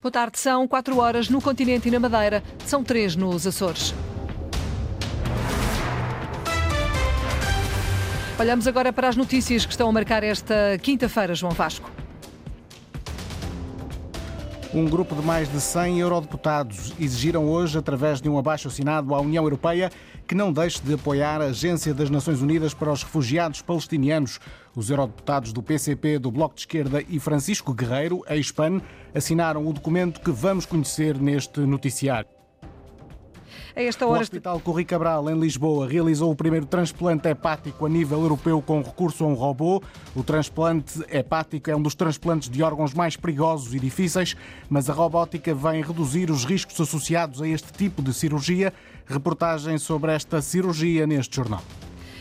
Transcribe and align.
Boa 0.00 0.12
tarde, 0.12 0.38
são 0.38 0.68
4 0.68 0.96
horas 0.96 1.28
no 1.28 1.42
continente 1.42 1.88
e 1.88 1.90
na 1.90 1.98
Madeira, 1.98 2.40
são 2.64 2.84
3 2.84 3.16
nos 3.16 3.44
Açores. 3.48 3.92
Olhamos 8.38 8.68
agora 8.68 8.92
para 8.92 9.08
as 9.08 9.16
notícias 9.16 9.66
que 9.66 9.72
estão 9.72 9.88
a 9.88 9.92
marcar 9.92 10.22
esta 10.22 10.78
quinta-feira, 10.80 11.34
João 11.34 11.50
Vasco. 11.50 11.90
Um 14.72 14.88
grupo 14.88 15.16
de 15.16 15.22
mais 15.22 15.50
de 15.50 15.60
100 15.60 15.98
eurodeputados 15.98 16.92
exigiram 17.00 17.48
hoje, 17.48 17.76
através 17.76 18.20
de 18.20 18.28
um 18.28 18.38
abaixo-assinado 18.38 19.16
à 19.16 19.20
União 19.20 19.42
Europeia, 19.42 19.90
que 20.28 20.34
não 20.34 20.52
deixe 20.52 20.82
de 20.82 20.92
apoiar 20.92 21.40
a 21.40 21.46
Agência 21.46 21.94
das 21.94 22.10
Nações 22.10 22.42
Unidas 22.42 22.74
para 22.74 22.92
os 22.92 23.02
Refugiados 23.02 23.62
Palestinianos. 23.62 24.38
Os 24.76 24.90
eurodeputados 24.90 25.54
do 25.54 25.62
PCP, 25.62 26.18
do 26.18 26.30
Bloco 26.30 26.54
de 26.54 26.60
Esquerda 26.60 27.02
e 27.08 27.18
Francisco 27.18 27.72
Guerreiro, 27.72 28.22
ex-PAN, 28.28 28.82
assinaram 29.14 29.66
o 29.66 29.72
documento 29.72 30.20
que 30.20 30.30
vamos 30.30 30.66
conhecer 30.66 31.18
neste 31.18 31.60
noticiário. 31.60 32.37
A 33.78 33.82
esta 33.82 34.04
hora... 34.04 34.18
O 34.18 34.22
Hospital 34.22 34.58
Corri 34.58 34.84
Cabral, 34.84 35.30
em 35.30 35.38
Lisboa, 35.38 35.86
realizou 35.86 36.32
o 36.32 36.34
primeiro 36.34 36.66
transplante 36.66 37.28
hepático 37.28 37.86
a 37.86 37.88
nível 37.88 38.20
europeu 38.20 38.60
com 38.60 38.82
recurso 38.82 39.22
a 39.22 39.28
um 39.28 39.34
robô. 39.34 39.80
O 40.16 40.24
transplante 40.24 41.00
hepático 41.08 41.70
é 41.70 41.76
um 41.76 41.80
dos 41.80 41.94
transplantes 41.94 42.48
de 42.48 42.60
órgãos 42.60 42.92
mais 42.92 43.16
perigosos 43.16 43.72
e 43.72 43.78
difíceis, 43.78 44.34
mas 44.68 44.90
a 44.90 44.92
robótica 44.92 45.54
vem 45.54 45.80
reduzir 45.80 46.28
os 46.28 46.44
riscos 46.44 46.80
associados 46.80 47.40
a 47.40 47.46
este 47.46 47.72
tipo 47.72 48.02
de 48.02 48.12
cirurgia. 48.12 48.72
Reportagem 49.06 49.78
sobre 49.78 50.10
esta 50.10 50.42
cirurgia 50.42 51.06
neste 51.06 51.36
jornal. 51.36 51.62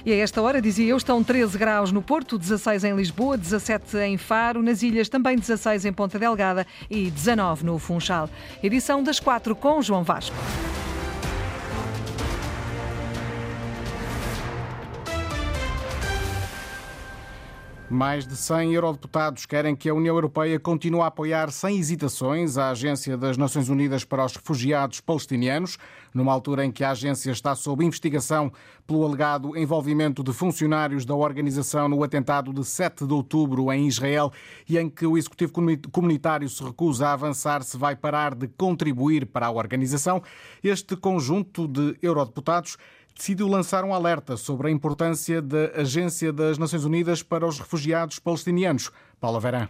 E 0.06 0.14
a 0.14 0.18
esta 0.18 0.40
hora, 0.44 0.62
dizia 0.62 0.86
eu, 0.86 0.98
estão 0.98 1.24
13 1.24 1.58
graus 1.58 1.92
no 1.92 2.04
Porto, 2.04 2.38
16 2.38 2.84
em 2.84 2.96
Lisboa, 2.96 3.36
17 3.36 3.98
em 3.98 4.16
Faro, 4.16 4.62
nas 4.62 4.84
ilhas 4.84 5.10
também 5.10 5.36
16 5.36 5.86
em 5.86 5.92
Ponta 5.92 6.20
Delgada 6.20 6.68
e 6.88 7.10
19 7.10 7.66
no 7.66 7.80
Funchal. 7.80 8.30
Edição 8.62 9.02
das 9.02 9.20
4 9.20 9.56
com 9.56 9.82
João 9.82 10.04
Vasco. 10.04 10.36
Mais 17.90 18.28
de 18.28 18.36
100 18.36 18.74
eurodeputados 18.74 19.46
querem 19.46 19.74
que 19.74 19.88
a 19.88 19.94
União 19.94 20.14
Europeia 20.14 20.60
continue 20.60 21.00
a 21.00 21.06
apoiar 21.06 21.50
sem 21.52 21.80
hesitações 21.80 22.58
a 22.58 22.70
Agência 22.70 23.16
das 23.16 23.38
Nações 23.38 23.70
Unidas 23.70 24.04
para 24.04 24.26
os 24.26 24.36
Refugiados 24.36 25.00
Palestinianos, 25.00 25.78
numa 26.14 26.34
altura 26.34 26.66
em 26.66 26.72
que 26.72 26.84
a 26.84 26.92
agência 26.92 27.32
está 27.32 27.56
sob 27.56 27.86
investigação 27.86 28.52
pelo 28.86 29.06
alegado 29.06 29.58
envolvimento 29.58 30.22
de 30.22 30.34
funcionários 30.34 31.06
da 31.06 31.16
organização 31.16 31.88
no 31.88 32.04
atentado 32.04 32.52
de 32.52 32.66
7 32.66 33.08
de 33.08 33.14
outubro 33.14 33.72
em 33.72 33.88
Israel 33.88 34.34
e 34.68 34.78
em 34.78 34.90
que 34.90 35.06
o 35.06 35.18
Executivo 35.18 35.54
Comunitário 35.90 36.50
se 36.50 36.62
recusa 36.62 37.08
a 37.08 37.14
avançar 37.14 37.64
se 37.64 37.78
vai 37.78 37.96
parar 37.96 38.36
de 38.36 38.50
contribuir 38.50 39.26
para 39.28 39.46
a 39.46 39.52
organização. 39.52 40.22
Este 40.62 40.98
conjunto 40.98 41.66
de 41.66 41.98
eurodeputados 42.02 42.78
decidiu 43.18 43.48
lançar 43.48 43.84
um 43.84 43.94
alerta 43.94 44.38
sobre 44.38 44.68
a 44.68 44.72
importância 44.72 45.42
da 45.42 45.72
Agência 45.76 46.32
das 46.32 46.58
Nações 46.58 46.86
Unidas 46.86 47.24
para 47.24 47.46
os 47.46 47.60
Refugiados 47.60 48.20
Palestinianos. 48.20 48.92
Paula 49.20 49.40
Verã. 49.40 49.68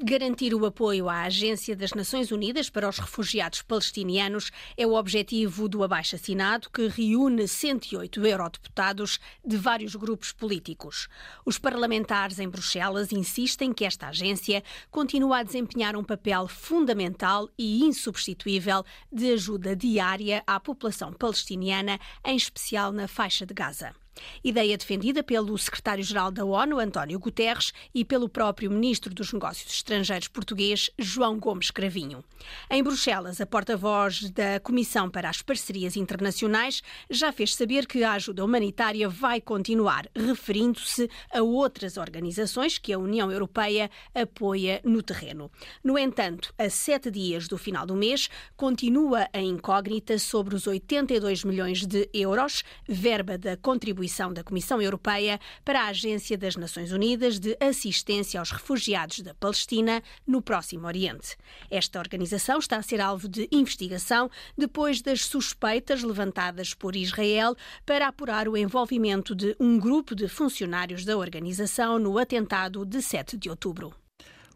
Garantir 0.00 0.54
o 0.54 0.64
apoio 0.64 1.08
à 1.08 1.22
Agência 1.22 1.74
das 1.74 1.90
Nações 1.90 2.30
Unidas 2.30 2.70
para 2.70 2.88
os 2.88 3.00
Refugiados 3.00 3.62
Palestinianos 3.62 4.52
é 4.76 4.86
o 4.86 4.94
objetivo 4.94 5.68
do 5.68 5.82
abaixo-assinado 5.82 6.70
que 6.70 6.86
reúne 6.86 7.48
108 7.48 8.24
eurodeputados 8.24 9.18
de 9.44 9.56
vários 9.56 9.96
grupos 9.96 10.30
políticos. 10.30 11.08
Os 11.44 11.58
parlamentares 11.58 12.38
em 12.38 12.48
Bruxelas 12.48 13.10
insistem 13.10 13.72
que 13.72 13.84
esta 13.84 14.06
agência 14.06 14.62
continua 14.88 15.38
a 15.38 15.42
desempenhar 15.42 15.96
um 15.96 16.04
papel 16.04 16.46
fundamental 16.46 17.50
e 17.58 17.84
insubstituível 17.84 18.84
de 19.12 19.32
ajuda 19.32 19.74
diária 19.74 20.44
à 20.46 20.60
população 20.60 21.12
palestiniana, 21.12 21.98
em 22.24 22.36
especial 22.36 22.92
na 22.92 23.08
faixa 23.08 23.44
de 23.44 23.52
Gaza. 23.52 23.92
Ideia 24.42 24.76
defendida 24.76 25.22
pelo 25.22 25.56
secretário-geral 25.56 26.30
da 26.30 26.44
ONU, 26.44 26.78
António 26.78 27.18
Guterres, 27.18 27.72
e 27.94 28.04
pelo 28.04 28.28
próprio 28.28 28.70
ministro 28.70 29.12
dos 29.14 29.32
Negócios 29.32 29.72
Estrangeiros 29.72 30.28
português, 30.28 30.90
João 30.98 31.38
Gomes 31.38 31.70
Cravinho. 31.70 32.24
Em 32.70 32.82
Bruxelas, 32.82 33.40
a 33.40 33.46
porta-voz 33.46 34.30
da 34.30 34.60
Comissão 34.60 35.08
para 35.08 35.28
as 35.28 35.42
Parcerias 35.42 35.96
Internacionais 35.96 36.82
já 37.08 37.32
fez 37.32 37.54
saber 37.54 37.86
que 37.86 38.02
a 38.02 38.12
ajuda 38.12 38.44
humanitária 38.44 39.08
vai 39.08 39.40
continuar, 39.40 40.08
referindo-se 40.14 41.08
a 41.32 41.42
outras 41.42 41.96
organizações 41.96 42.78
que 42.78 42.92
a 42.92 42.98
União 42.98 43.30
Europeia 43.30 43.90
apoia 44.14 44.80
no 44.84 45.02
terreno. 45.02 45.50
No 45.82 45.98
entanto, 45.98 46.52
a 46.58 46.68
sete 46.68 47.10
dias 47.10 47.48
do 47.48 47.56
final 47.56 47.86
do 47.86 47.94
mês, 47.94 48.28
continua 48.56 49.28
a 49.32 49.40
incógnita 49.40 50.18
sobre 50.18 50.54
os 50.54 50.66
82 50.66 51.44
milhões 51.44 51.86
de 51.86 52.08
euros, 52.12 52.64
verba 52.86 53.38
da 53.38 53.56
contribuição 53.56 54.07
contribuição 54.08 54.32
da 54.32 54.42
Comissão 54.42 54.80
Europeia 54.80 55.38
para 55.64 55.82
a 55.82 55.88
Agência 55.88 56.36
das 56.36 56.56
Nações 56.56 56.90
Unidas 56.92 57.38
de 57.38 57.56
Assistência 57.60 58.40
aos 58.40 58.50
Refugiados 58.50 59.20
da 59.20 59.34
Palestina 59.34 60.02
no 60.26 60.40
Próximo 60.40 60.86
Oriente. 60.86 61.36
Esta 61.70 61.98
organização 61.98 62.58
está 62.58 62.78
a 62.78 62.82
ser 62.82 63.00
alvo 63.00 63.28
de 63.28 63.46
investigação 63.52 64.30
depois 64.56 65.02
das 65.02 65.26
suspeitas 65.26 66.02
levantadas 66.02 66.72
por 66.72 66.96
Israel 66.96 67.54
para 67.84 68.08
apurar 68.08 68.48
o 68.48 68.56
envolvimento 68.56 69.34
de 69.34 69.54
um 69.60 69.78
grupo 69.78 70.14
de 70.14 70.26
funcionários 70.26 71.04
da 71.04 71.16
organização 71.16 71.98
no 71.98 72.18
atentado 72.18 72.84
de 72.86 73.02
7 73.02 73.36
de 73.36 73.50
outubro. 73.50 73.92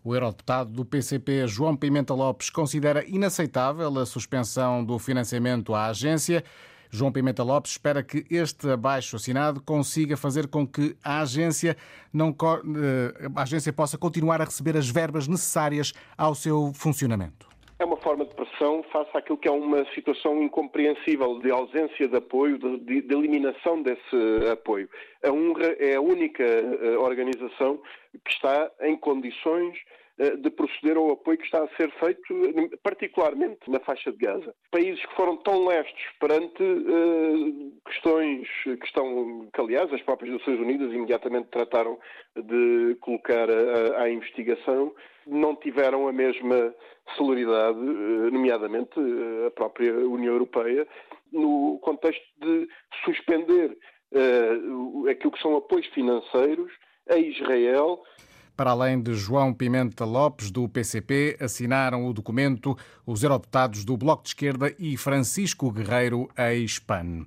O 0.03 0.15
eurodeputado 0.15 0.71
do 0.73 0.85
PCP, 0.85 1.47
João 1.47 1.77
Pimenta 1.77 2.15
Lopes, 2.15 2.51
considera 2.51 3.07
inaceitável 3.07 3.99
a 3.99 4.07
suspensão 4.07 4.85
do 4.85 4.99
financiamento 4.99 5.75
à 5.75 5.87
agência. 5.87 6.43
João 6.95 7.11
Pimenta 7.11 7.43
Lopes 7.43 7.73
espera 7.73 8.03
que 8.03 8.27
este 8.31 8.69
abaixo 8.69 9.17
assinado 9.17 9.63
consiga 9.63 10.15
fazer 10.15 10.47
com 10.47 10.67
que 10.67 10.95
a 11.03 11.23
agência, 11.23 11.75
não, 12.13 12.29
eh, 12.29 13.29
a 13.35 13.43
agência 13.43 13.73
possa 13.73 13.97
continuar 13.97 14.43
a 14.43 14.45
receber 14.45 14.77
as 14.77 14.91
verbas 14.91 15.27
necessárias 15.27 15.95
ao 16.19 16.35
seu 16.35 16.71
funcionamento. 16.75 17.49
É 17.79 17.85
uma 17.87 17.97
forma 17.97 18.27
de 18.27 18.35
pressão 18.35 18.85
face 18.93 19.11
àquilo 19.17 19.39
que 19.39 19.49
é 19.49 19.51
uma 19.51 19.87
situação 19.95 20.43
incompreensível 20.43 21.41
de 21.41 21.51
ausência 21.51 22.07
de 22.07 22.17
apoio, 22.17 22.59
de, 22.59 23.01
de 23.01 23.15
eliminação 23.15 23.83
desse 23.83 24.51
apoio. 24.53 24.87
A 25.25 25.31
UNRWA 25.31 25.75
é 25.79 25.97
a 25.97 26.01
única 26.01 26.45
eh, 26.45 26.99
organização 26.99 27.81
que 28.23 28.31
está 28.31 28.71
em 28.83 28.99
condições 28.99 29.79
eh, 29.79 30.02
de 30.19 30.51
proceder 30.51 30.97
ao 30.97 31.13
apoio 31.13 31.39
que 31.39 31.45
está 31.45 31.65
a 31.65 31.77
ser 31.77 31.91
feito, 31.93 32.23
particularmente 32.83 33.71
na 33.71 33.81
faixa 33.81 34.13
de 34.13 34.19
Gaza. 34.19 34.55
Países 34.71 35.05
que 35.05 35.15
foram 35.15 35.37
tão 35.39 35.67
lestos 35.67 36.03
perante 36.21 36.63
uh, 36.63 37.73
questões 37.87 38.47
que 38.65 38.85
estão, 38.85 39.49
que 39.53 39.61
aliás 39.61 39.93
as 39.93 40.03
próprias 40.03 40.35
Nações 40.35 40.61
Unidas 40.61 40.93
imediatamente 40.93 41.49
trataram 41.49 41.99
de 42.37 42.97
colocar 43.01 43.49
à 43.97 44.11
investigação, 44.11 44.95
não 45.27 45.57
tiveram 45.57 46.07
a 46.07 46.13
mesma 46.13 46.75
celeridade, 47.17 47.79
uh, 47.79 48.31
nomeadamente 48.31 49.01
a 49.47 49.51
própria 49.51 49.95
União 49.95 50.35
Europeia, 50.35 50.87
no 51.33 51.79
contexto 51.81 52.23
de 52.39 52.69
suspender 53.05 53.77
aquilo 55.11 55.33
que 55.33 55.41
são 55.41 55.57
apoios 55.57 55.87
financeiros 55.87 56.71
a 57.09 57.17
Israel 57.17 58.03
para 58.63 58.71
além 58.71 59.03
de 59.03 59.13
João 59.13 59.53
Pimenta 59.53 60.05
Lopes, 60.05 60.49
do 60.49 60.69
PCP, 60.69 61.37
assinaram 61.41 62.07
o 62.07 62.13
documento 62.13 62.79
os 63.05 63.25
eurodeputados 63.25 63.85
do 63.85 63.97
Bloco 63.97 64.23
de 64.23 64.29
Esquerda 64.29 64.73
e 64.79 64.97
Francisco 64.97 65.69
Guerreiro, 65.73 66.29
ex-PAN. 66.39 67.27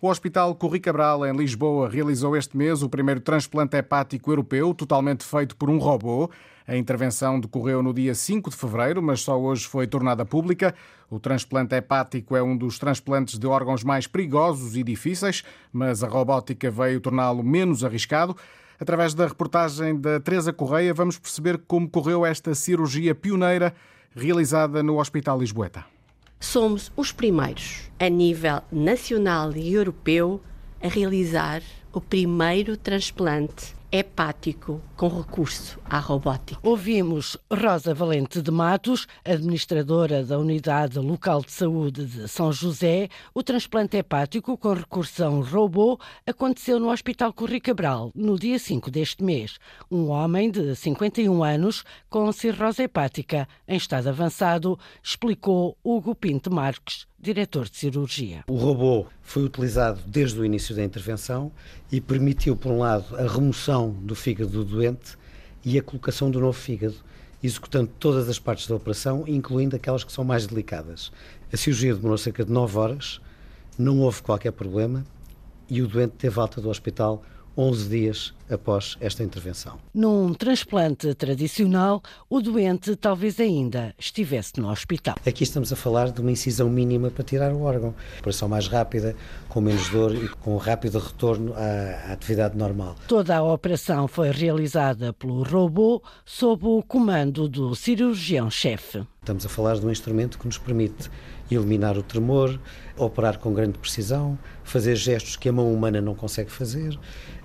O 0.00 0.08
Hospital 0.08 0.54
Corri 0.54 0.80
Cabral, 0.80 1.26
em 1.26 1.36
Lisboa, 1.36 1.86
realizou 1.86 2.34
este 2.34 2.56
mês 2.56 2.82
o 2.82 2.88
primeiro 2.88 3.20
transplante 3.20 3.76
hepático 3.76 4.32
europeu, 4.32 4.72
totalmente 4.72 5.22
feito 5.22 5.54
por 5.54 5.68
um 5.68 5.76
robô. 5.76 6.30
A 6.66 6.74
intervenção 6.74 7.38
decorreu 7.38 7.82
no 7.82 7.92
dia 7.92 8.14
5 8.14 8.48
de 8.48 8.56
fevereiro, 8.56 9.02
mas 9.02 9.20
só 9.20 9.38
hoje 9.38 9.66
foi 9.66 9.86
tornada 9.86 10.24
pública. 10.24 10.74
O 11.10 11.20
transplante 11.20 11.74
hepático 11.74 12.34
é 12.34 12.42
um 12.42 12.56
dos 12.56 12.78
transplantes 12.78 13.38
de 13.38 13.46
órgãos 13.46 13.84
mais 13.84 14.06
perigosos 14.06 14.74
e 14.78 14.82
difíceis, 14.82 15.44
mas 15.70 16.02
a 16.02 16.08
robótica 16.08 16.70
veio 16.70 17.02
torná-lo 17.02 17.44
menos 17.44 17.84
arriscado. 17.84 18.34
Através 18.80 19.12
da 19.12 19.26
reportagem 19.26 19.94
da 20.00 20.18
Teresa 20.18 20.54
Correia, 20.54 20.94
vamos 20.94 21.18
perceber 21.18 21.58
como 21.68 21.86
correu 21.86 22.24
esta 22.24 22.54
cirurgia 22.54 23.14
pioneira 23.14 23.74
realizada 24.16 24.82
no 24.82 24.98
Hospital 24.98 25.38
Lisboeta. 25.38 25.84
Somos 26.40 26.90
os 26.96 27.12
primeiros, 27.12 27.90
a 27.98 28.08
nível 28.08 28.62
nacional 28.72 29.54
e 29.54 29.74
europeu, 29.74 30.40
a 30.82 30.88
realizar 30.88 31.62
o 31.92 32.00
primeiro 32.00 32.74
transplante 32.74 33.74
hepático 33.92 34.80
com 34.96 35.08
recurso 35.08 35.80
à 35.84 35.98
robótica. 35.98 36.60
Ouvimos 36.62 37.36
Rosa 37.52 37.92
Valente 37.92 38.40
de 38.40 38.50
Matos, 38.50 39.06
administradora 39.24 40.24
da 40.24 40.38
Unidade 40.38 40.98
Local 40.98 41.42
de 41.42 41.50
Saúde 41.50 42.06
de 42.06 42.28
São 42.28 42.52
José. 42.52 43.08
O 43.34 43.42
transplante 43.42 43.96
hepático 43.96 44.56
com 44.56 44.74
recurso 44.74 45.24
a 45.24 45.28
um 45.28 45.40
robô 45.40 45.98
aconteceu 46.26 46.78
no 46.78 46.90
Hospital 46.90 47.32
Corri 47.32 47.60
Cabral 47.60 48.12
no 48.14 48.38
dia 48.38 48.58
5 48.58 48.90
deste 48.90 49.24
mês. 49.24 49.58
Um 49.90 50.08
homem 50.08 50.50
de 50.50 50.76
51 50.76 51.42
anos 51.42 51.84
com 52.08 52.30
cirrose 52.30 52.84
hepática 52.84 53.48
em 53.66 53.76
estado 53.76 54.08
avançado 54.08 54.78
explicou 55.02 55.76
Hugo 55.82 56.14
Pinto 56.14 56.52
Marques, 56.52 57.06
diretor 57.20 57.68
de 57.68 57.76
cirurgia. 57.76 58.44
O 58.48 58.56
robô 58.56 59.06
foi 59.20 59.44
utilizado 59.44 60.00
desde 60.06 60.40
o 60.40 60.44
início 60.44 60.74
da 60.74 60.82
intervenção 60.82 61.52
e 61.92 62.00
permitiu, 62.00 62.56
por 62.56 62.72
um 62.72 62.78
lado, 62.78 63.14
a 63.16 63.28
remoção 63.28 63.90
do 63.90 64.14
fígado 64.14 64.50
do 64.50 64.64
doente 64.64 65.18
e 65.62 65.78
a 65.78 65.82
colocação 65.82 66.30
do 66.30 66.40
novo 66.40 66.58
fígado, 66.58 66.96
executando 67.42 67.90
todas 67.98 68.28
as 68.28 68.38
partes 68.38 68.66
da 68.66 68.74
operação, 68.74 69.24
incluindo 69.26 69.76
aquelas 69.76 70.02
que 70.02 70.12
são 70.12 70.24
mais 70.24 70.46
delicadas. 70.46 71.12
A 71.52 71.56
cirurgia 71.58 71.94
demorou 71.94 72.16
cerca 72.16 72.42
de 72.42 72.50
9 72.50 72.78
horas, 72.78 73.20
não 73.78 74.00
houve 74.00 74.22
qualquer 74.22 74.52
problema 74.52 75.04
e 75.68 75.82
o 75.82 75.86
doente 75.86 76.14
teve 76.16 76.40
alta 76.40 76.60
do 76.60 76.70
hospital 76.70 77.22
11 77.56 77.88
dias 77.88 78.34
após 78.48 78.96
esta 79.00 79.22
intervenção. 79.22 79.78
Num 79.94 80.34
transplante 80.34 81.14
tradicional, 81.14 82.02
o 82.28 82.40
doente 82.40 82.96
talvez 82.96 83.38
ainda 83.38 83.94
estivesse 83.98 84.58
no 84.58 84.70
hospital. 84.70 85.16
Aqui 85.26 85.44
estamos 85.44 85.72
a 85.72 85.76
falar 85.76 86.10
de 86.10 86.20
uma 86.20 86.30
incisão 86.30 86.68
mínima 86.68 87.10
para 87.10 87.24
tirar 87.24 87.52
o 87.52 87.62
órgão. 87.62 87.94
Operação 88.18 88.48
mais 88.48 88.66
rápida, 88.66 89.14
com 89.48 89.60
menos 89.60 89.88
dor 89.88 90.14
e 90.14 90.28
com 90.28 90.56
rápido 90.56 90.98
retorno 90.98 91.54
à, 91.54 92.10
à 92.10 92.12
atividade 92.12 92.56
normal. 92.56 92.96
Toda 93.06 93.36
a 93.36 93.42
operação 93.42 94.08
foi 94.08 94.30
realizada 94.30 95.12
pelo 95.12 95.42
robô 95.42 96.02
sob 96.24 96.66
o 96.66 96.82
comando 96.82 97.48
do 97.48 97.74
cirurgião-chefe. 97.74 99.04
Estamos 99.20 99.44
a 99.44 99.48
falar 99.48 99.78
de 99.78 99.86
um 99.86 99.90
instrumento 99.90 100.38
que 100.38 100.46
nos 100.46 100.58
permite 100.58 101.10
eliminar 101.54 101.96
o 101.96 102.02
tremor, 102.02 102.58
operar 102.96 103.38
com 103.38 103.52
grande 103.52 103.78
precisão, 103.78 104.38
fazer 104.64 104.96
gestos 104.96 105.36
que 105.36 105.48
a 105.48 105.52
mão 105.52 105.72
humana 105.72 106.00
não 106.00 106.14
consegue 106.14 106.50
fazer, 106.50 106.98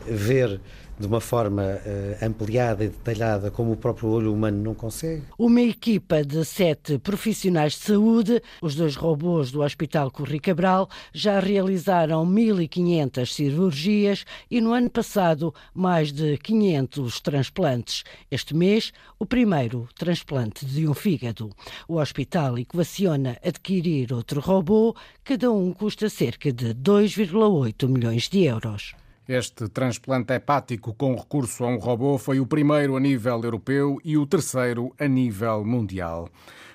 ver 0.06 0.60
de 1.00 1.08
uma 1.08 1.20
forma 1.20 1.64
uh, 1.64 2.26
ampliada 2.26 2.84
e 2.84 2.90
detalhada 2.90 3.52
como 3.52 3.74
o 3.74 3.78
próprio 3.78 4.10
olho 4.10 4.34
humano 4.34 4.62
não 4.62 4.74
consegue. 4.74 5.24
Uma 5.38 5.62
equipa 5.62 6.24
de 6.24 6.44
sete 6.46 6.98
profissionais 6.98 7.74
de 7.74 7.80
saúde, 7.80 8.42
os 8.62 8.76
dois 8.76 8.96
robôs 8.96 9.52
do 9.52 9.62
Hospital 9.62 10.10
Corri 10.10 10.40
Cabral, 10.40 10.90
já 11.14 11.40
realizaram 11.40 12.26
1.500 12.26 13.26
cirurgias 13.26 14.26
e 14.50 14.62
no 14.62 14.72
ano 14.72 14.90
passado 14.90 15.54
mais 15.74 16.12
de 16.12 16.38
500 16.38 17.20
transplantes. 17.22 18.04
Este 18.32 18.56
mês, 18.56 18.92
o 19.20 19.26
primeiro 19.26 19.88
transplante 19.96 20.66
de 20.66 20.88
um 20.88 20.94
fígado. 20.94 21.50
O 21.88 21.96
hospital 21.96 22.58
equaciona 22.58 23.38
adquirir 23.44 24.14
outro 24.14 24.40
robô, 24.40 24.96
cada 25.24 25.52
um 25.52 25.74
custa 25.74 26.10
cerca 26.10 26.52
de 26.52 26.74
2,8 26.74 27.88
milhões 27.88 28.30
de 28.30 28.44
euros. 28.44 28.96
Este 29.28 29.68
transplante 29.68 30.34
hepático 30.34 30.94
com 30.94 31.16
recurso 31.16 31.64
a 31.64 31.68
um 31.68 31.78
robô 31.78 32.16
foi 32.20 32.40
o 32.40 32.46
primeiro 32.46 32.96
a 32.96 33.00
nível 33.00 33.42
europeu 33.44 34.00
e 34.06 34.16
o 34.16 34.26
terceiro 34.28 34.94
a 35.00 35.08
nível 35.08 35.66
mundial. 35.66 36.30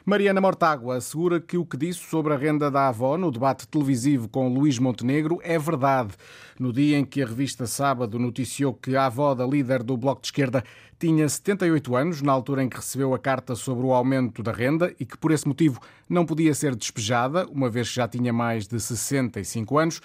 Mariana 0.05 0.41
Mortágua 0.41 0.97
assegura 0.97 1.41
que 1.41 1.57
o 1.57 1.65
que 1.65 1.77
disse 1.77 2.01
sobre 2.01 2.35
a 2.35 2.37
renda 2.37 2.69
da 2.69 2.89
avó 2.89 3.17
no 3.17 3.31
debate 3.31 3.69
televisivo 3.69 4.29
com 4.29 4.53
Luís 4.53 4.81
Montenegro 4.81 5.39
é 5.45 5.57
verdade. 5.61 6.15
No 6.59 6.73
dia 6.73 6.99
em 6.99 7.05
que 7.05 7.23
a 7.23 7.27
revista 7.27 7.69
Sábado 7.69 8.19
noticiou 8.19 8.75
que 8.75 8.97
a 8.97 9.07
avó 9.07 9.33
da 9.33 9.47
líder 9.47 9.85
do 9.85 9.97
Bloco 9.97 10.21
de 10.21 10.27
Esquerda 10.27 10.65
tinha 10.99 11.29
78 11.29 11.95
anos, 11.95 12.21
na 12.21 12.33
altura 12.33 12.65
em 12.65 12.69
que 12.69 12.79
recebeu 12.79 13.15
a 13.15 13.19
carta 13.19 13.55
sobre 13.55 13.87
o 13.87 13.93
aumento 13.93 14.43
da 14.43 14.51
renda 14.51 14.93
e 14.99 15.07
que 15.07 15.17
por 15.17 15.31
esse 15.31 15.47
motivo 15.47 15.81
não 16.09 16.27
podia 16.27 16.53
ser 16.53 16.75
despejada, 16.75 17.47
uma 17.47 17.71
vez 17.71 17.89
que 17.89 17.95
já 17.95 18.09
tinha 18.09 18.33
mais 18.33 18.67
de 18.67 18.81
65 18.81 19.79
anos, 19.79 20.01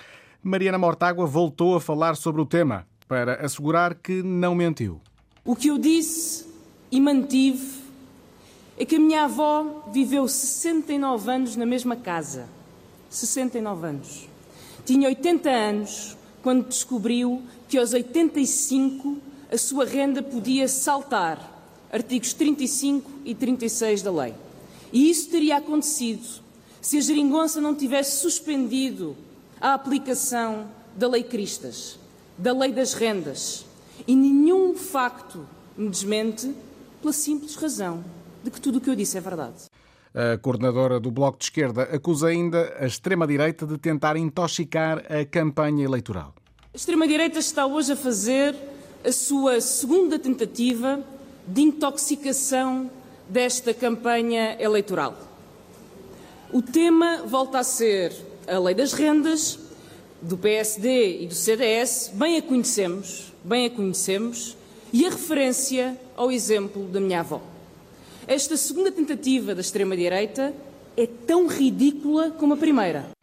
Mariana 0.47 0.77
Mortágua 0.77 1.25
voltou 1.25 1.75
a 1.75 1.81
falar 1.81 2.15
sobre 2.15 2.39
o 2.39 2.45
tema 2.45 2.86
para 3.07 3.44
assegurar 3.44 3.95
que 3.95 4.21
não 4.21 4.53
mentiu. 4.53 5.01
O 5.44 5.56
que 5.56 5.69
eu 5.69 5.80
disse 5.80 6.45
e 6.92 7.01
mantive 7.01 7.81
é 8.77 8.86
que 8.86 8.97
a 8.97 9.00
minha 9.00 9.24
avó 9.24 9.89
viveu 9.92 10.27
69 10.27 11.31
anos 11.31 11.56
na 11.56 11.65
mesma 11.65 11.95
casa. 11.95 12.47
69 13.09 13.88
anos. 13.88 14.30
Tinha 14.86 15.07
80 15.07 15.50
anos 15.50 16.15
quando 16.44 16.68
descobriu 16.68 17.42
que 17.68 17.80
aos 17.80 17.94
85 17.94 19.18
a 19.51 19.57
sua 19.57 19.83
renda 19.83 20.21
podia 20.21 20.68
saltar. 20.68 21.39
Artigos 21.92 22.33
35 22.33 23.09
e 23.25 23.33
36 23.33 24.03
da 24.03 24.12
lei. 24.12 24.36
E 24.94 25.09
isso 25.09 25.27
teria 25.27 25.57
acontecido 25.57 26.27
se 26.80 27.00
a 27.00 27.01
geringonça 27.01 27.59
não 27.59 27.74
tivesse 27.74 28.19
suspendido 28.19 29.25
a 29.65 29.73
aplicação 29.73 30.67
da 30.95 31.07
Lei 31.07 31.23
Cristas, 31.23 31.97
da 32.38 32.53
Lei 32.53 32.71
das 32.71 32.94
Rendas. 32.94 33.65
E 34.07 34.15
nenhum 34.15 34.75
facto 34.75 35.44
me 35.75 35.89
desmente 35.89 36.53
pela 37.01 37.12
simples 37.12 37.56
razão 37.56 38.03
de 38.44 38.51
que 38.51 38.62
tudo 38.62 38.77
o 38.77 38.81
que 38.81 38.91
eu 38.91 38.95
disse 38.95 39.17
é 39.17 39.21
verdade. 39.21 39.63
A 40.13 40.38
coordenadora 40.38 41.00
do 41.00 41.09
Bloco 41.09 41.39
de 41.39 41.45
Esquerda 41.45 41.81
acusa 41.81 42.27
ainda 42.27 42.75
a 42.79 42.85
extrema-direita 42.85 43.65
de 43.65 43.79
tentar 43.79 44.15
intoxicar 44.17 45.03
a 45.12 45.25
campanha 45.25 45.83
eleitoral. 45.83 46.35
A 46.71 46.77
extrema-direita 46.77 47.39
está 47.39 47.65
hoje 47.65 47.94
a 47.94 47.95
fazer 47.95 48.56
a 49.03 49.11
sua 49.11 49.59
segunda 49.59 50.19
tentativa 50.19 51.03
de 51.47 51.61
intoxicação 51.63 52.91
desta 53.27 53.73
campanha 53.73 54.61
eleitoral. 54.61 55.18
O 56.53 56.61
tema 56.61 57.23
volta 57.25 57.57
a 57.57 57.63
ser 57.63 58.13
a 58.47 58.59
lei 58.59 58.75
das 58.75 58.94
rendas, 58.94 59.59
do 60.21 60.38
PSD 60.38 61.24
e 61.24 61.27
do 61.27 61.36
CDS, 61.36 62.12
bem 62.13 62.38
a 62.38 62.42
conhecemos, 62.42 63.33
bem 63.44 63.65
a 63.65 63.69
conhecemos, 63.69 64.57
e 64.92 65.06
a 65.06 65.09
referência 65.09 66.00
ao 66.15 66.31
exemplo 66.31 66.83
da 66.86 67.00
minha 67.00 67.19
avó. 67.19 67.42
Esta 68.27 68.56
segunda 68.57 68.92
tentativa 68.92 69.53
da 69.53 69.62
extrema-direita 69.62 70.53
é 70.97 71.06
tão 71.06 71.47
ridícula 71.47 72.31
como 72.31 72.53
a 72.53 72.57
primeira. 72.57 73.14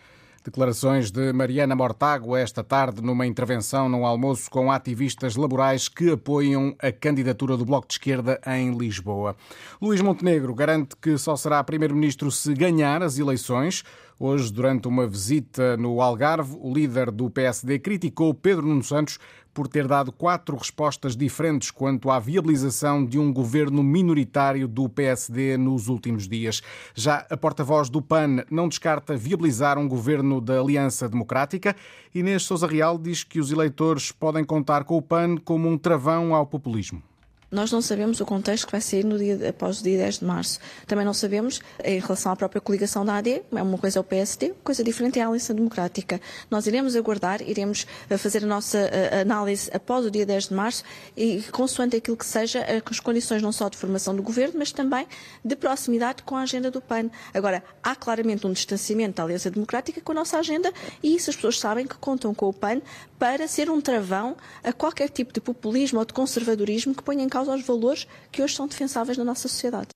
Declarações 0.45 1.13
de 1.13 1.33
Mariana 1.33 1.77
Mortágua 1.77 2.41
esta 2.41 2.65
tarde 2.65 3.01
numa 3.01 3.25
intervenção 3.25 3.89
num 3.89 4.05
almoço 4.05 4.51
com 4.51 4.73
ativistas 4.73 5.37
laborais 5.37 5.89
que 5.89 6.11
apoiam 6.11 6.75
a 6.83 6.91
candidatura 6.91 7.57
do 7.57 7.65
Bloco 7.65 7.87
de 7.87 7.95
Esquerda 7.95 8.41
em 8.45 8.77
Lisboa. 8.77 9.37
Luís 9.81 10.01
Montenegro 10.01 10.53
garante 10.53 10.97
que 11.01 11.17
só 11.17 11.37
será 11.37 11.63
primeiro-ministro 11.63 12.29
se 12.33 12.53
ganhar 12.55 13.05
as 13.05 13.19
eleições. 13.19 13.85
Hoje, 14.19 14.53
durante 14.53 14.89
uma 14.89 15.07
visita 15.07 15.77
no 15.77 16.01
Algarve, 16.01 16.57
o 16.61 16.73
líder 16.75 17.13
do 17.13 17.31
PSD 17.31 17.79
criticou 17.79 18.35
Pedro 18.35 18.67
Nuno 18.67 18.83
Santos 18.83 19.19
por 19.53 19.69
ter 19.69 19.87
dado 19.87 20.11
quatro 20.11 20.57
respostas 20.57 21.17
diferentes 21.17 21.71
quanto 21.71 22.11
à 22.11 22.19
viabilização 22.19 23.05
de 23.05 23.19
um 23.19 23.33
governo 23.33 23.83
minoritário 23.83 24.67
do 24.67 24.89
PSD 24.89 25.57
nos 25.57 25.89
últimos 25.89 26.29
dias. 26.29 26.63
Já 26.95 27.27
a 27.29 27.37
porta-voz 27.37 27.89
do 27.89 28.01
PAN 28.01 28.45
não 28.51 28.69
descarta 28.69 29.17
viabilizar 29.17 29.79
um 29.79 29.89
governo 29.89 30.41
da 30.41 30.61
Aliança 30.61 31.09
Democrática. 31.09 31.77
Inês 32.15 32.43
Souza 32.43 32.67
Real 32.67 32.99
diz 32.99 33.25
que 33.25 33.41
os 33.41 33.53
eleitores 33.53 34.13
podem 34.13 34.45
contar 34.45 34.85
com 34.85 34.97
o 34.97 35.03
PAN 35.03 35.37
como 35.37 35.69
um 35.69 35.77
travão 35.77 36.35
ao 36.35 36.47
populismo. 36.47 37.03
Nós 37.53 37.71
não 37.71 37.83
sabemos 37.83 38.19
o 38.19 38.25
contexto 38.25 38.65
que 38.65 38.73
vai 38.73 38.81
sair 38.81 39.05
no 39.05 39.19
dia, 39.19 39.51
após 39.51 39.81
o 39.81 39.83
dia 39.83 39.99
10 39.99 40.21
de 40.21 40.25
março. 40.25 40.59
Também 40.87 41.05
não 41.05 41.13
sabemos 41.13 41.61
em 41.85 42.01
relação 42.01 42.33
à 42.33 42.37
própria 42.37 42.63
coligação 42.63 43.05
da 43.05 43.17
AD, 43.17 43.43
é 43.53 43.63
uma 43.63 43.77
coisa 43.77 43.99
é 43.99 44.01
o 44.01 44.05
PSD, 44.05 44.55
coisa 44.65 44.83
diferente 44.83 45.19
é 45.19 45.23
a 45.23 45.29
Aliança 45.29 45.53
Democrática. 45.53 46.19
Nós 46.51 46.67
iremos 46.67 46.97
aguardar, 46.97 47.43
iremos 47.43 47.87
eh, 48.09 48.17
fazer 48.17 48.43
a 48.45 48.47
nossa 48.47 48.79
eh, 48.79 49.21
análise 49.21 49.71
após 49.71 50.07
o 50.07 50.11
dia 50.11 50.25
10 50.25 50.49
de 50.49 50.55
março 50.55 50.83
e 51.15 51.43
consoante 51.53 51.95
aquilo 51.95 52.17
que 52.17 52.25
seja 52.25 52.61
eh, 52.61 52.83
as 52.91 53.01
condições 53.01 53.43
não 53.43 53.53
só 53.53 53.69
de 53.69 53.77
formação 53.77 54.17
do 54.17 54.23
governo, 54.23 54.55
mas 54.59 54.73
também 54.73 55.07
de 55.45 55.55
proximidade 55.55 56.23
com 56.23 56.37
a 56.37 56.41
agenda 56.41 56.71
do 56.71 56.81
PAN. 56.81 57.11
Agora, 57.35 57.63
há 57.83 57.95
claramente 57.95 58.47
um 58.47 58.53
distanciamento 58.53 59.17
da 59.17 59.25
Aliança 59.25 59.51
Democrática 59.51 60.01
com 60.01 60.13
a 60.13 60.15
nossa 60.15 60.39
agenda 60.39 60.73
e 61.03 61.15
isso 61.17 61.29
as 61.29 61.37
pessoas 61.37 61.61
sabem 61.61 61.87
que 61.87 61.97
contam 61.97 62.33
com 62.33 62.49
o 62.49 62.53
PAN 62.55 62.81
para 63.19 63.47
ser 63.47 63.69
um 63.69 63.81
travão 63.81 64.37
a 64.65 64.73
qualquer 64.73 65.11
tipo 65.11 65.35
de 65.35 65.41
populismo 65.41 65.99
ou 65.99 66.05
de 66.05 66.15
conservadorismo 66.15 66.95
que 66.95 67.03
ponha 67.03 67.23
em 67.23 67.29
causa 67.29 67.42
causa 67.43 67.53
aos 67.53 67.67
valores 67.67 68.07
que 68.31 68.43
hoje 68.43 68.55
são 68.55 68.67
defensáveis 68.67 69.19
na 69.19 69.25
nossa 69.25 69.49
sociedade. 69.49 69.89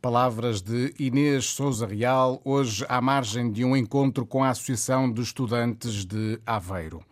Palavras 0.00 0.60
de 0.60 0.94
Inês 0.98 1.46
Souza 1.46 1.86
Real, 1.86 2.40
hoje 2.44 2.84
à 2.88 3.00
margem 3.00 3.50
de 3.50 3.64
um 3.64 3.74
encontro 3.74 4.26
com 4.26 4.44
a 4.44 4.50
Associação 4.50 5.10
de 5.10 5.22
Estudantes 5.22 6.04
de 6.04 6.38
Aveiro. 6.44 7.02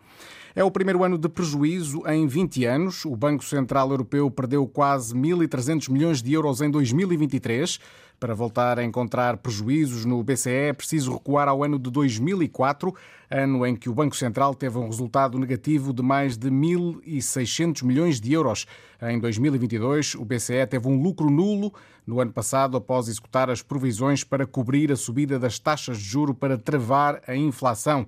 É 0.55 0.63
o 0.63 0.69
primeiro 0.69 1.03
ano 1.03 1.17
de 1.17 1.27
prejuízo 1.27 2.03
em 2.07 2.27
20 2.27 2.63
anos. 2.65 3.05
O 3.05 3.15
Banco 3.15 3.43
Central 3.43 3.89
Europeu 3.89 4.29
perdeu 4.29 4.67
quase 4.67 5.15
1.300 5.15 5.89
milhões 5.89 6.21
de 6.21 6.31
euros 6.31 6.61
em 6.61 6.69
2023. 6.69 7.79
Para 8.19 8.35
voltar 8.35 8.77
a 8.77 8.83
encontrar 8.83 9.37
prejuízos 9.37 10.05
no 10.05 10.21
BCE, 10.23 10.51
é 10.51 10.73
preciso 10.73 11.13
recuar 11.13 11.47
ao 11.47 11.63
ano 11.63 11.79
de 11.79 11.89
2004, 11.89 12.93
ano 13.31 13.65
em 13.65 13.75
que 13.75 13.89
o 13.89 13.95
Banco 13.95 14.15
Central 14.15 14.53
teve 14.53 14.77
um 14.77 14.85
resultado 14.85 15.39
negativo 15.39 15.91
de 15.91 16.03
mais 16.03 16.37
de 16.37 16.51
1.600 16.51 17.83
milhões 17.83 18.21
de 18.21 18.31
euros. 18.31 18.67
Em 19.01 19.19
2022, 19.19 20.13
o 20.13 20.23
BCE 20.23 20.67
teve 20.69 20.87
um 20.87 21.01
lucro 21.01 21.31
nulo 21.31 21.73
no 22.05 22.19
ano 22.21 22.31
passado, 22.31 22.77
após 22.77 23.07
executar 23.07 23.49
as 23.49 23.63
provisões 23.63 24.23
para 24.23 24.45
cobrir 24.45 24.91
a 24.91 24.95
subida 24.95 25.39
das 25.39 25.57
taxas 25.57 25.97
de 25.97 26.03
juro 26.03 26.35
para 26.35 26.59
travar 26.59 27.23
a 27.27 27.35
inflação. 27.35 28.05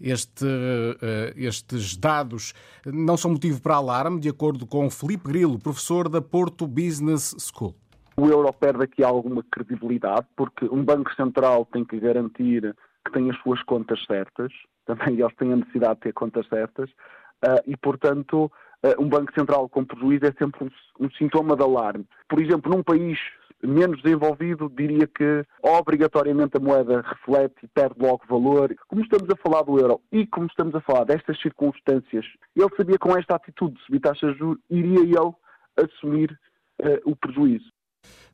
Este, 0.00 0.44
eh, 0.44 1.32
estes 1.36 1.96
dados 1.96 2.52
não 2.84 3.16
são 3.16 3.30
motivo 3.30 3.62
para 3.62 3.76
alarme, 3.76 4.20
de 4.20 4.28
acordo 4.28 4.66
com 4.66 4.90
Felipe 4.90 5.28
Grilo, 5.28 5.58
professor 5.58 6.08
da 6.08 6.20
Porto 6.20 6.66
Business 6.66 7.34
School. 7.38 7.74
O 8.16 8.28
euro 8.28 8.50
perde 8.52 8.84
aqui 8.84 9.04
alguma 9.04 9.42
credibilidade, 9.50 10.26
porque 10.34 10.64
um 10.66 10.82
Banco 10.82 11.14
Central 11.14 11.66
tem 11.66 11.84
que 11.84 12.00
garantir 12.00 12.74
que 13.04 13.12
tem 13.12 13.30
as 13.30 13.38
suas 13.42 13.62
contas 13.62 14.02
certas, 14.06 14.52
também 14.86 15.20
eles 15.20 15.34
têm 15.36 15.52
a 15.52 15.56
necessidade 15.56 15.96
de 15.96 16.00
ter 16.00 16.12
contas 16.12 16.46
certas, 16.48 16.88
uh, 16.90 17.60
e, 17.66 17.76
portanto, 17.76 18.50
uh, 18.82 19.02
um 19.02 19.08
Banco 19.08 19.32
Central 19.34 19.68
com 19.68 19.84
prejuízo 19.84 20.26
é 20.26 20.32
sempre 20.32 20.64
um, 20.64 21.06
um 21.06 21.10
sintoma 21.10 21.56
de 21.56 21.62
alarme. 21.62 22.06
Por 22.28 22.40
exemplo, 22.40 22.74
num 22.74 22.82
país 22.82 23.18
menos 23.62 24.02
desenvolvido, 24.02 24.68
diria 24.68 25.06
que 25.06 25.44
obrigatoriamente 25.62 26.56
a 26.56 26.60
moeda 26.60 27.02
reflete 27.02 27.54
e 27.64 27.68
perde 27.68 27.96
logo 27.98 28.22
valor. 28.28 28.74
Como 28.88 29.02
estamos 29.02 29.28
a 29.30 29.36
falar 29.36 29.62
do 29.62 29.78
euro 29.78 30.00
e 30.12 30.26
como 30.26 30.46
estamos 30.46 30.74
a 30.74 30.80
falar 30.80 31.04
destas 31.04 31.40
circunstâncias, 31.40 32.24
ele 32.54 32.76
sabia 32.76 32.98
com 32.98 33.16
esta 33.16 33.36
atitude 33.36 33.74
de 33.74 33.82
subir 33.84 34.00
taxas 34.00 34.32
de 34.32 34.38
juros, 34.38 34.62
iria 34.70 35.00
ele 35.00 35.34
assumir 35.76 36.38
uh, 36.80 37.10
o 37.10 37.16
prejuízo. 37.16 37.75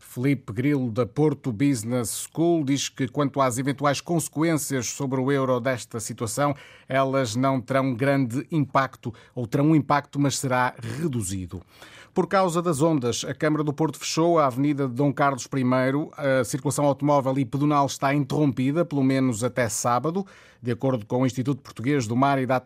Felipe 0.04 0.52
Grilo, 0.52 0.90
da 0.90 1.06
Porto 1.06 1.50
Business 1.50 2.28
School, 2.28 2.64
diz 2.64 2.88
que 2.88 3.08
quanto 3.08 3.40
às 3.40 3.56
eventuais 3.56 4.00
consequências 4.00 4.88
sobre 4.88 5.18
o 5.18 5.32
euro 5.32 5.58
desta 5.58 5.98
situação, 6.00 6.54
elas 6.86 7.34
não 7.34 7.60
terão 7.60 7.94
grande 7.94 8.46
impacto, 8.50 9.14
ou 9.34 9.46
terão 9.46 9.70
um 9.70 9.76
impacto, 9.76 10.20
mas 10.20 10.38
será 10.38 10.74
reduzido. 10.98 11.62
Por 12.12 12.26
causa 12.26 12.60
das 12.60 12.82
ondas, 12.82 13.24
a 13.26 13.32
Câmara 13.32 13.64
do 13.64 13.72
Porto 13.72 13.98
fechou 13.98 14.38
a 14.38 14.44
Avenida 14.44 14.86
de 14.86 14.92
Dom 14.92 15.10
Carlos 15.14 15.46
I. 15.46 16.40
A 16.40 16.44
circulação 16.44 16.84
automóvel 16.84 17.38
e 17.38 17.44
pedonal 17.46 17.86
está 17.86 18.12
interrompida, 18.12 18.84
pelo 18.84 19.02
menos 19.02 19.42
até 19.42 19.66
sábado. 19.66 20.26
De 20.60 20.70
acordo 20.70 21.04
com 21.06 21.22
o 21.22 21.26
Instituto 21.26 21.60
Português 21.60 22.06
do 22.06 22.14
Mar 22.14 22.38
e 22.38 22.46
da 22.46 22.62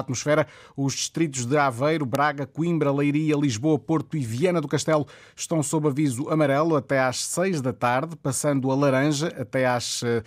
Atmosfera, 0.00 0.48
os 0.76 0.94
distritos 0.94 1.44
de 1.44 1.56
Aveiro, 1.56 2.04
Braga, 2.04 2.44
Coimbra, 2.44 2.90
Leiria, 2.90 3.36
Lisboa, 3.36 3.78
Porto 3.78 4.16
e 4.16 4.20
Viana 4.20 4.60
do 4.60 4.66
Castelo 4.66 5.06
estão 5.36 5.62
sob 5.62 5.86
aviso 5.86 6.28
amarelo 6.28 6.75
até 6.76 7.00
às 7.00 7.24
6 7.24 7.60
da 7.60 7.72
tarde, 7.72 8.16
passando 8.16 8.70
a 8.70 8.74
laranja 8.74 9.28
até 9.38 9.66
às, 9.66 10.02
eh, 10.02 10.22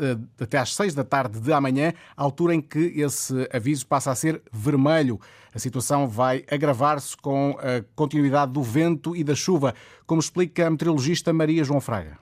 eh, 0.00 0.18
até 0.40 0.58
às 0.58 0.74
6 0.74 0.94
da 0.94 1.04
tarde 1.04 1.40
de 1.40 1.52
amanhã, 1.52 1.92
altura 2.16 2.54
em 2.54 2.60
que 2.60 2.92
esse 3.00 3.48
aviso 3.52 3.86
passa 3.86 4.10
a 4.10 4.14
ser 4.14 4.42
vermelho. 4.52 5.20
A 5.54 5.58
situação 5.58 6.08
vai 6.08 6.44
agravar-se 6.50 7.16
com 7.16 7.56
a 7.58 7.84
continuidade 7.94 8.52
do 8.52 8.62
vento 8.62 9.14
e 9.14 9.22
da 9.22 9.34
chuva, 9.34 9.74
como 10.06 10.20
explica 10.20 10.66
a 10.66 10.70
meteorologista 10.70 11.32
Maria 11.32 11.64
João 11.64 11.80
Fraga. 11.80 12.21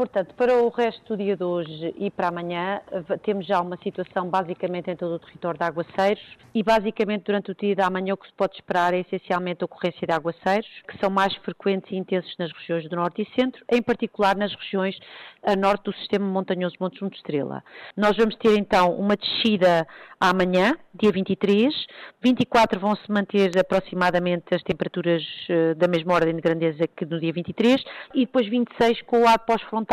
Portanto, 0.00 0.34
para 0.34 0.54
o 0.54 0.70
resto 0.70 1.14
do 1.14 1.22
dia 1.22 1.36
de 1.36 1.44
hoje 1.44 1.94
e 1.98 2.10
para 2.10 2.28
amanhã, 2.28 2.80
temos 3.22 3.44
já 3.44 3.60
uma 3.60 3.76
situação 3.82 4.30
basicamente 4.30 4.90
em 4.90 4.96
todo 4.96 5.16
o 5.16 5.18
território 5.18 5.58
de 5.58 5.64
aguaceiros 5.66 6.22
e 6.54 6.62
basicamente 6.62 7.24
durante 7.24 7.50
o 7.50 7.54
dia 7.54 7.76
de 7.76 7.82
amanhã 7.82 8.14
o 8.14 8.16
que 8.16 8.26
se 8.26 8.32
pode 8.32 8.54
esperar 8.54 8.94
é 8.94 9.00
essencialmente 9.00 9.62
a 9.62 9.66
ocorrência 9.66 10.06
de 10.06 10.10
aguaceiros, 10.10 10.70
que 10.88 10.98
são 10.98 11.10
mais 11.10 11.36
frequentes 11.36 11.92
e 11.92 11.96
intensos 11.96 12.34
nas 12.38 12.50
regiões 12.50 12.88
do 12.88 12.96
Norte 12.96 13.20
e 13.20 13.38
Centro, 13.38 13.62
em 13.70 13.82
particular 13.82 14.34
nas 14.34 14.54
regiões 14.54 14.98
a 15.42 15.54
norte 15.54 15.84
do 15.84 15.92
sistema 15.92 16.24
montanhoso 16.24 16.76
Monte 16.80 16.98
Junto 16.98 17.16
Estrela. 17.16 17.62
Nós 17.94 18.16
vamos 18.16 18.36
ter 18.36 18.56
então 18.58 18.94
uma 18.94 19.16
descida 19.16 19.86
amanhã, 20.18 20.78
dia 20.94 21.12
23, 21.12 21.74
24 22.22 22.80
vão 22.80 22.96
se 22.96 23.10
manter 23.10 23.50
aproximadamente 23.58 24.54
as 24.54 24.62
temperaturas 24.62 25.22
eh, 25.48 25.74
da 25.74 25.88
mesma 25.88 26.14
ordem 26.14 26.34
de 26.34 26.42
grandeza 26.42 26.86
que 26.86 27.04
no 27.06 27.18
dia 27.20 27.32
23 27.32 27.82
e 28.14 28.20
depois 28.26 28.46
26 28.48 29.02
com 29.02 29.22
o 29.22 29.26
ar 29.26 29.38
pós-frontal 29.38 29.89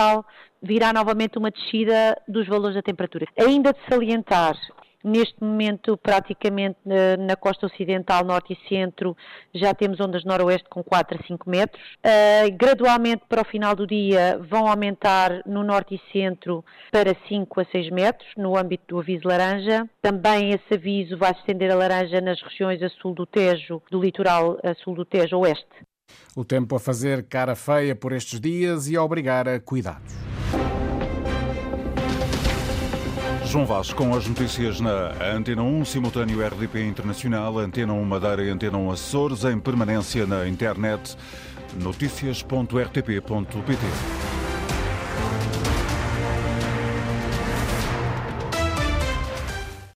virá 0.62 0.92
novamente 0.92 1.38
uma 1.38 1.52
descida 1.52 2.20
dos 2.28 2.48
valores 2.48 2.76
da 2.76 2.82
temperatura. 2.82 3.28
Ainda 3.38 3.74
de 3.74 3.80
salientar 3.90 4.56
Neste 5.04 5.42
momento, 5.42 5.96
praticamente 5.96 6.78
na, 6.84 7.36
costa 7.38 7.68
ocidental, 7.68 8.26
norte 8.26 8.52
e 8.52 8.68
centro, 8.68 9.16
já 9.54 9.74
temos 9.74 10.02
ondas 10.02 10.26
noroeste 10.26 10.68
com 10.70 10.84
4 10.84 11.18
a 11.18 11.26
5 11.26 11.50
metros. 11.50 11.82
Uh, 12.04 12.52
gradualmente, 12.58 13.24
para 13.30 13.42
o 13.42 13.46
final 13.46 13.74
do 13.74 13.88
dia, 13.88 14.38
vão 14.50 14.68
aumentar 14.68 15.44
no 15.46 15.64
norte 15.64 15.96
e 15.96 16.12
centro 16.12 16.66
para 16.92 17.16
5 17.30 17.62
a 17.62 17.66
6 17.66 17.90
metros, 17.90 18.28
no 18.36 18.58
âmbito 18.58 18.84
do 18.88 19.00
aviso 19.00 19.26
laranja. 19.28 19.88
Também 20.02 20.50
esse 20.50 20.74
aviso 20.74 21.16
vai 21.16 21.34
se 21.34 21.40
estender 21.40 21.72
a 21.72 21.76
laranja 21.76 22.20
nas 22.20 22.42
regiões 22.42 22.84
a 22.84 22.90
sul 22.90 23.14
do 23.14 23.26
Tejo, 23.26 23.82
do 23.90 24.02
litoral 24.02 24.58
a 24.62 24.74
sul 24.74 24.94
do 24.94 25.06
Tejo 25.06 25.38
oeste. 25.38 25.87
O 26.36 26.46
tempo 26.46 26.76
a 26.76 26.80
fazer 26.80 27.24
cara 27.24 27.56
feia 27.56 27.96
por 27.96 28.12
estes 28.12 28.40
dias 28.40 28.88
e 28.88 28.96
a 28.96 29.04
obrigar 29.04 29.48
a 29.48 29.60
cuidados. 29.60 30.14
João 33.48 33.66
Vaz 33.66 33.92
com 33.94 34.14
as 34.14 34.28
notícias 34.28 34.82
na 34.82 35.14
Antena 35.34 35.64
1, 35.64 35.86
simultâneo 35.86 36.46
RDP 36.46 36.86
Internacional, 36.86 37.58
Antena 37.58 37.94
1 37.94 38.04
Madeira 38.04 38.44
e 38.44 38.50
Antena 38.50 38.78
1 38.78 38.92
Açores, 38.92 39.46
em 39.46 39.58
permanência 39.58 40.28
na 40.28 40.46
internet, 40.48 41.16
notícias.rtp.pt. 41.82 44.17